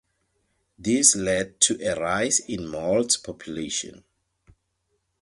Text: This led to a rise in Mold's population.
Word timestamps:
This 0.79 1.15
led 1.15 1.59
to 1.61 1.77
a 1.79 1.93
rise 1.93 2.39
in 2.39 2.65
Mold's 2.67 3.17
population. 3.17 4.03